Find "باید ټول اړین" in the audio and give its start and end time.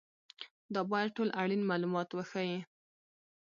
0.91-1.61